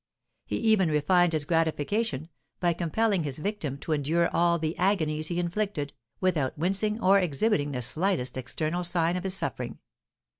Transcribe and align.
He 0.47 0.55
even 0.55 0.89
refined 0.89 1.33
his 1.33 1.45
gratification, 1.45 2.29
by 2.59 2.73
compelling 2.73 3.21
his 3.21 3.37
victim 3.37 3.77
to 3.81 3.91
endure 3.91 4.35
all 4.35 4.57
the 4.57 4.75
agonies 4.79 5.27
he 5.27 5.39
inflicted, 5.39 5.93
without 6.19 6.57
wincing 6.57 6.99
or 6.99 7.19
exhibiting 7.19 7.71
the 7.71 7.83
slightest 7.83 8.35
external 8.35 8.83
sign 8.83 9.15
of 9.15 9.23
his 9.23 9.35
suffering. 9.37 9.77